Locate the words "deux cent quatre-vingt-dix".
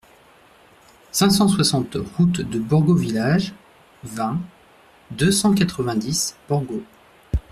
5.11-6.37